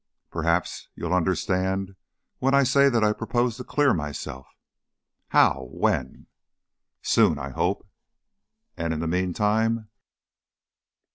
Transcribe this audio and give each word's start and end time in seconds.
"Perhaps 0.31 0.87
you'll 0.95 1.13
understand 1.13 1.95
when 2.39 2.55
I 2.55 2.63
say 2.63 2.89
that 2.89 3.03
I 3.03 3.13
propose 3.13 3.57
to 3.57 3.63
clear 3.63 3.93
myself." 3.93 4.47
"How? 5.27 5.67
When?" 5.71 6.25
"Soon, 7.03 7.37
I 7.37 7.51
hope." 7.51 7.87
"And 8.75 8.93
in 8.95 8.99
the 8.99 9.05
meantime?" 9.05 9.89